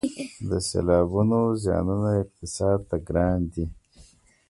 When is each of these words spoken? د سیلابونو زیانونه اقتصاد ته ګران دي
د 0.49 0.51
سیلابونو 0.69 1.39
زیانونه 1.63 2.09
اقتصاد 2.23 2.79
ته 2.89 2.95
ګران 3.07 3.39
دي 3.53 3.65